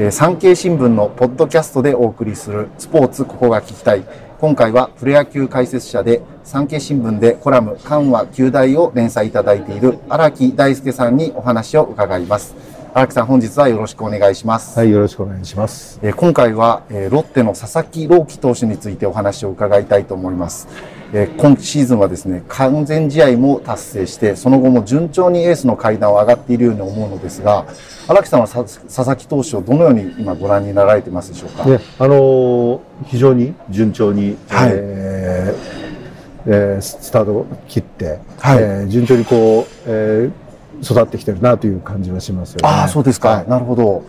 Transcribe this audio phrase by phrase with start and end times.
[0.00, 4.04] えー、産経新聞のポッドキャストでお送りするスポーツここが聞きたい。
[4.38, 12.56] 今回はプロ野球解説者で産経新聞でコラム緩和球大を連載いただいている荒木大輔さんにお話を伺います。
[12.94, 14.78] 荒木さん本日はよろしくお願いします。
[14.78, 16.00] はい、よろしくお願いします。
[16.02, 20.66] えー、今回は、えー、ロッテの佐々木朗希投手についてお話を伺いたいと思います。
[21.12, 27.66] えー、今シーズンはですね、完全試合も達成して、その後も順調にエースの階段を上がっているように思うのですが、
[28.06, 31.64] 荒木さんは佐々木投手をどのように今ご覧になられてますでしょうか？
[31.64, 42.68] ね、あのー、非常に順調に、はい、えー、えー、スタートを切って、はい、えー、順調にこう、えー、育ってきてるなという感じはしますよね。
[42.68, 43.30] ああ、そうですか。
[43.30, 44.04] はい、なるほど。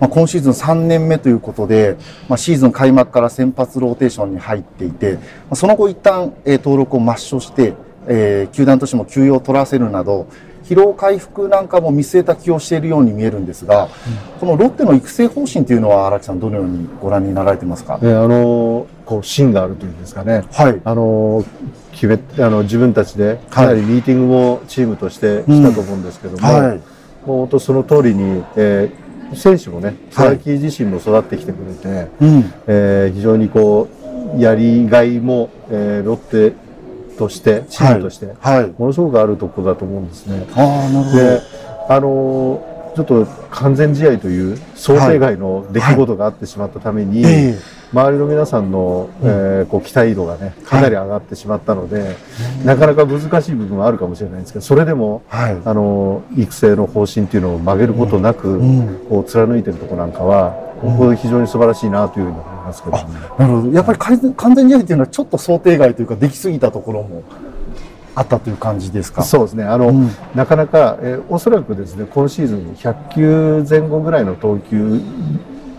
[0.00, 1.96] まあ、今シーズン3年目ということで、
[2.28, 7.74] まあ、シーズン開幕から先発ローテーションに入っていて、まあ、その後一旦、えー、登録を抹消して、
[8.06, 10.26] えー、球団としても休養を取らせるなど、
[10.64, 13.90] 疲労回復なんかも見据えた起用しているように見えるんですが、うん、
[14.40, 21.44] このロッテの育成方針というのは荒木さんどのようにご覧になられてますか、えー、あのこう芯があるというんですかね、はい、あの
[21.92, 26.82] 決めあの自分たちでかなりミーティングもチームとしてしたと思うんですけども、はい、もう
[27.26, 29.03] 本当その通りに、えー
[29.34, 32.08] 選手もね、佐々木自身も育ってきてくれて、はい
[32.66, 33.88] えー、非常にこ
[34.36, 36.54] う、やりがいも、えー、ロッテ
[37.16, 40.46] として、チームとして、はい、ものすごくあるところだと思うんですね。
[40.54, 41.16] あなるほど。
[41.16, 41.40] で、
[41.88, 47.54] あのーちょっと完全試合という想定外の出来事があってしまったために、はいはい、
[47.94, 58.58] 周りの皆さんの、えー、こう期待度がね、かなり上がってしまったので、はい、なかなか難しい部分はあるかもしれないんですけど、それでも、あの、育成の方針っていうのを曲げることなく、
[59.08, 63.04] こう貫いてるとこなんかは、僕は非常に素晴らしいなというふうに思いますけど、ね、
[63.38, 63.72] なるほど。
[63.72, 67.22] やっぱり完全試合っていうのはちょっと想定外というか、できすぎたところも
[68.16, 69.22] あったという感じですか？
[69.22, 69.62] そうですね。
[69.64, 75.00] あの、うん、なかなか、えー、おそらくですね、今シーズン100球前後ぐらいの投球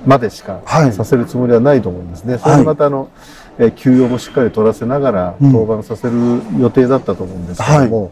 [0.05, 0.61] までしか
[0.91, 2.33] させるつもりはないと思うんですね。
[2.33, 3.09] はい、それでまたあの、
[3.57, 6.13] えー、休養もしっかり取らせながら登板させる
[6.59, 8.09] 予定だったと思うんですけども、は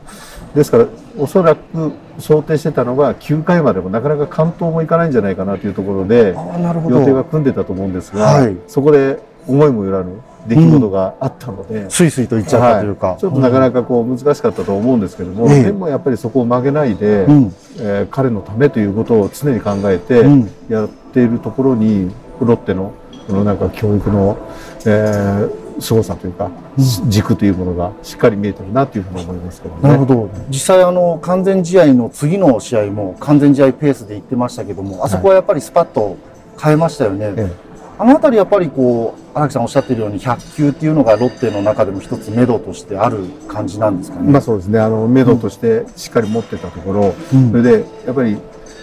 [0.54, 0.88] い、ですから、
[1.18, 20.24] おそらく想定してたのが9回までもなかなか完投もいかないんじゃないかなというところで、予定が組んでたと思うんですが、はい、そこで思いもよらぬ出来事があったので、スイスイと言っちゃったというか、はい、ちょっとなかなかこう難しかったと思うんですけども、うん、でもやっぱりそこを曲げないで、うん、えー、彼のためということを常に考えて
[20.70, 22.12] やっているところに、
[22.42, 22.94] ロッテの
[23.28, 24.38] このなんか教育の、
[24.86, 29.82] えー、凄さというか、うん、軸というものがしっかり見えてるなというふうに思いますけどね。
[29.82, 30.30] なるほど。
[30.50, 36.18] 実際あの完全試合の次の試合も完全試合ペースで行ってましたけども、あそこはやっぱりスパッと
[36.62, 37.34] 変えましたよね。
[37.38, 37.73] ええ
[38.04, 44.30] あの辺りやっぱりこう荒木さんおっしゃってるように100球っていうのがロッテの中でも一つ目処としてある感じなんですかね？
[44.30, 44.78] まあそうですね。
[44.80, 48.38] あの目処としてしっかり持ってたところ、うん、それでやっぱり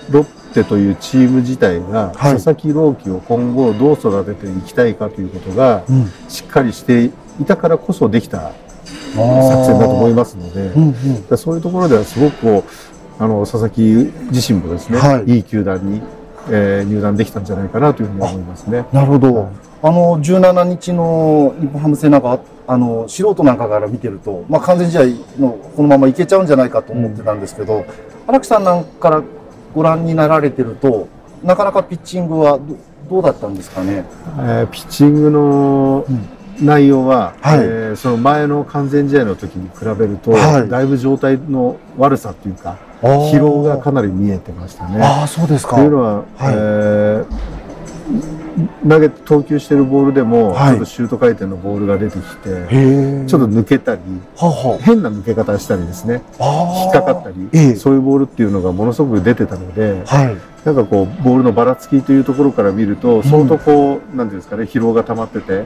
[0.09, 5.84] ロッテというチーム自体が、佐々木朗希を今後どう育てていきたいかということが、
[6.28, 9.19] しっかりしていたからこそできた作
[9.66, 10.94] 戦だと思いますので、うん
[11.30, 12.64] うん、そういうところではすごくこ
[13.20, 13.82] うあの佐々木
[14.32, 16.00] 自身もですね、はい、いい球団に
[16.50, 18.84] えー、入団できたんじゃないかなというふうに思いますね。
[18.92, 19.48] なるほど。
[19.82, 25.02] あの、17日の日本ハム戦なんか、あの、素人なんかから見てると、まあ、完全試合
[25.38, 27.84] のこのままいけちゃうんじゃないかと思ってたんですけど、
[28.26, 29.22] 荒、うん、木さんなんかから
[29.74, 31.08] ご覧になられてると、
[31.42, 32.58] なかなかピッチングは
[33.08, 34.04] どうだったんですかね？
[34.38, 36.04] えー、ピッチングの、
[36.62, 45.00] 内容は、はい、えー、その前の完全試合の時に比べると、はい、だいぶ状態の悪さというか、疲労がかなり見えてましたね。
[45.02, 45.76] あそうですか。
[45.76, 46.24] というのは、はい、
[46.54, 54.00] えー、投げ投球してるボールでも、ちょっとシュート回転のボールが出てきて、ちょっと抜けたり、
[54.80, 65.64] 変な抜け方したりですね、引っかかったり、そういうボールっていうのがものすごく出てたので、はい、なんかこうボールのばらつきというところから見ると相当こう、うん、なんていうんですかね疲労が溜まってて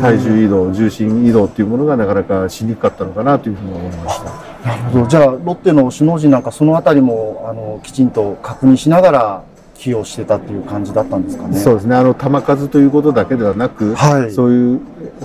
[0.00, 5.06] 体重移動重心移動っていうものがなかなかしにくかったのかなというふうに思いましたなるほど。
[5.06, 9.44] じゃあロッテの首脳陣なんかそのあたりもあのきちんと確認しながら
[9.76, 11.58] 起用してたっていう感じだったんですかね。
[11.58, 11.96] そうですね。
[11.96, 14.80] あの球数ということだけではなく、はい、そういう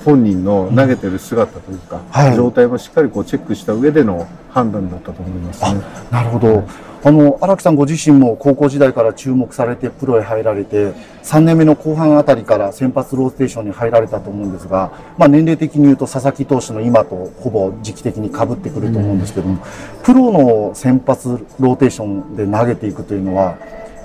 [0.05, 5.81] 本人の投げてる姿というか、はい、状態もしっかりこうチェックした上での判断だったと思いますね。
[6.11, 6.63] なるほど。
[7.03, 10.93] あの荒木さんご自身も高校時代から注目されてプロへ入られて
[11.23, 23.57] 3年目の後半あたりから先発ローテーションに入られたと思うんですが、まあ、年齢的に言うと佐々木投手の今とほぼ時期的にかぶってくると思うんですけども、うん、プロの先発ローテーションで投げていくというのは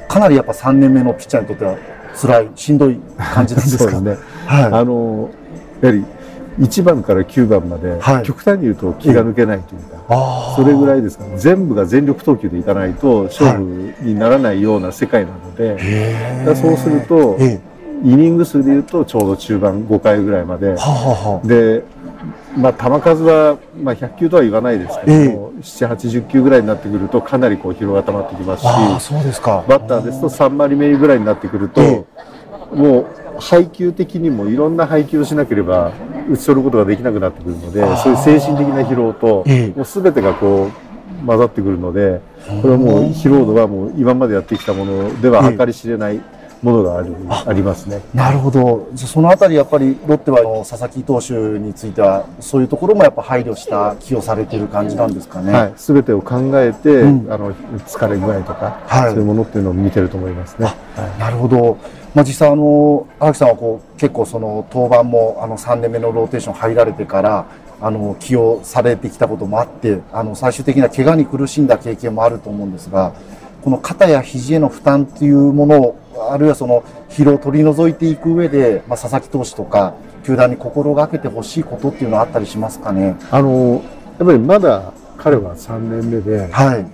[0.09, 1.77] かなりやっぱ3年目のピッチャーにとっては
[2.15, 4.17] 辛いしんどい感じ なんですかね。
[4.47, 5.31] はい、あの
[5.81, 6.05] やはり
[6.59, 11.33] 1番から9番まで、はい、極端に言うと気が抜けないというか、それぐらいですかね。
[11.37, 15.75] 全部が全力投球でいかないと勝負にならないような世界なので、
[16.47, 21.85] はい、そうすると、イニング数でいうとちょうど中盤5回ぐらいまで、ははで、
[22.57, 29.65] まあ、球数は、まあ、100球とは言わないですけども、えー、7、80球ぐらいになってくるとかなりこう疲労が溜まってきますしそうですか。
[29.69, 35.93] バッターですと3割目ぐらいになってくると、えー、もう配球的にもいろんな配球をしなければ
[36.31, 42.21] 打ち取ることができなくなってくるのでそういう精神的な疲労と、えー、もう全てがこう混ざってくるので
[42.63, 46.21] これはもう疲労度はもう今までやってきたものでは計り知れない、
[46.63, 48.01] ものがあるありますね。
[48.15, 48.89] なるほど。
[48.97, 55.53] そのあたりやっぱりロッテは佐々木投手についてはそういうところもやっぱ配慮した起用されている感じなんですかね。
[55.53, 55.73] はい。
[55.77, 60.73] すべてを考えて、うん、あの疲れ具合とか、はい、そういうものっていうのを見てると思いますね。
[61.19, 61.79] なるほど。
[62.15, 67.47] まあ実際あの荒木さんはこう結構その登板もあの3年目のローテーション入られてから
[67.81, 73.13] あの起用されてきたこともあってあの最終的には怪我に苦しんだ経験もあると思うんですが
[73.63, 75.99] この肩や肘への負担というものを
[76.31, 83.17] あるいはその疲労を取り除いていく上で、まあ、佐々木投手とか球団に心がけてほしいことっていうのはあったりしますかね？
[83.31, 83.83] あの
[84.19, 86.87] やっぱりまだ彼は3年目で、はい、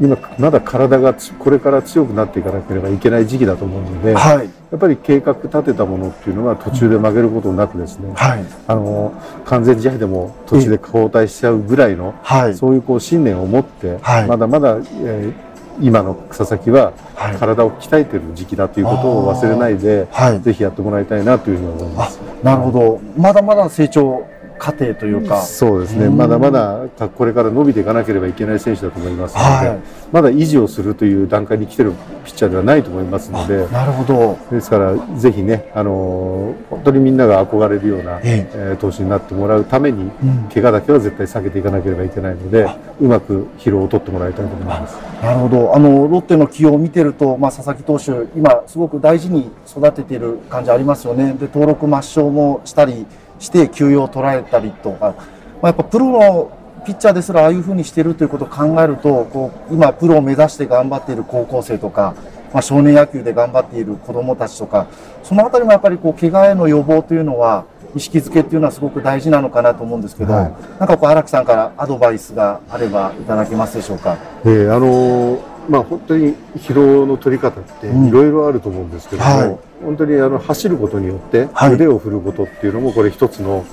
[0.00, 9.12] 今まだ体がこれから強くなっていかなければいけない時期だと思うので、はい、やっぱり計画立てたものっていうのは途中で曲げることなくですね、はい、あの
[9.44, 13.98] 完全試合でも途中で交代しちゃうぐらいの、はい、そういうこう信念を持って、
[14.28, 16.92] まだまだ、えー今の佐々木は
[17.38, 22.18] 体を鍛えてる時期だということを忘れないで、はい、ぜひやってもらいたいなというふうに思います。
[22.42, 23.00] なるほど。
[23.16, 24.26] まだまだ成長
[24.58, 25.42] 過程というか。
[25.42, 26.08] そうですね。
[26.08, 29.78] まだまだこれから伸びていかなければいけない選手だと思いますので、はい、
[30.12, 31.92] まだ維持をするという段階に来てる
[32.24, 34.38] ピッチャーではないと思いますので、なるほど。
[34.50, 42.68] ですから、ぜひね、あのー、本当にみんなが憧れるような、ええー、投手になってもらうために、うん、怪我だけは絶対避けていかなければいけないので、
[43.00, 44.96] うまく疲労を取ってもらいたいと思います。
[45.22, 45.74] なるほど。
[45.74, 51.34] あの、ロッテの起用を見てると、まあ、佐々木投手、今、すごく大事に育てている感じありますよね。
[51.38, 53.06] で、登録抹消もしたり、
[53.38, 55.14] して休養を取られたりとか、
[55.62, 56.50] まあ、やっぱプロの
[56.84, 62.14] ピッチャーですらああいうふうにしてるということを考えるとこう今プロを目指して頑張っている高校生とか、
[62.52, 64.86] まあ、少年野球で頑張っている子どもたちとか
[65.22, 74.18] そのあたりもやっぱりこう怪我への予防というのは意識づけっていうのはすごく大事なのかなと思うんですけど、はい、なんかこう荒木さんからアドバイスがあればいただけますでしょうか？
[74.44, 83.64] えー、あのーまあ、本当に疲労の取り方っていろいろあると思うんですけども、うんはい、本当にあの走ることによって腕を振ることっていうのもこれ一つの、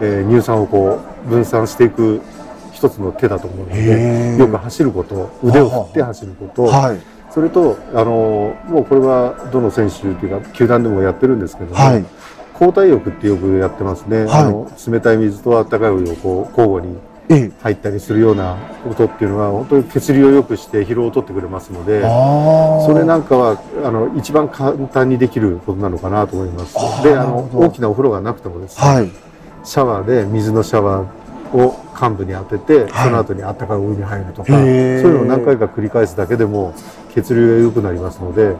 [0.00, 2.20] えー、乳酸をこう分散していく
[2.72, 6.98] 一つの手だと思うのでよく走ること腕を振って走ること、はい、
[7.30, 12.04] それとあのもうこれはどの選手というか球団でもやってるんですけども、はい、
[12.52, 26.74] 交代浴ってよくやってますね、あの冷たい水と温かいお湯をこう交互に入ったりするようなことっていうのは本当に血流を良くして疲労を取ってくれますのでそれなんかはあの一番簡単にできることなのかなと思います。
[27.02, 29.10] であの大きなお風呂がなくてもですね、はい、
[29.64, 36.74] シャワーで水のシャワーを患部に当てて、その後に温かいお湯に入るとかそういうのを何回か繰り返すだけでも
[37.14, 38.54] 血流が良くなりますので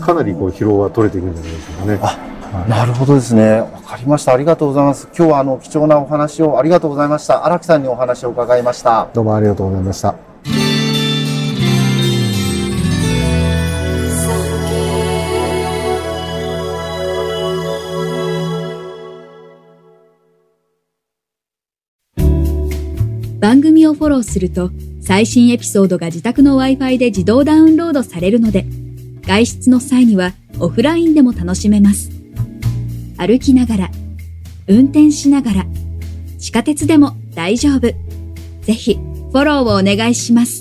[0.00, 2.39] かなりこう疲労は取れていくんじゃないでしょうかね。
[2.68, 3.60] なるほどですね。
[3.60, 4.32] わかりました。
[4.32, 5.08] ありがとうございます。
[5.16, 7.46] 今日はあの貴重なお話をありがとうございました。
[7.46, 9.08] 荒木さんにお話を伺いました。
[9.14, 10.14] どうもありがとうございました。
[23.38, 24.70] 番組をフォローすると
[25.00, 28.66] 最新エピソードが自宅の Wi-Fi で自動ダウンロードされるので
[29.22, 32.19] 外出の際にはオフラインでも楽しめます。
[33.20, 33.90] 歩きながら、
[34.66, 35.66] 運転しながら、
[36.38, 37.80] 地下鉄でも大丈夫。
[38.62, 40.59] ぜひ、フォローをお願いします。